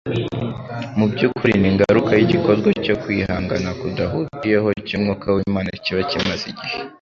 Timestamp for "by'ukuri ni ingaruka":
1.11-2.11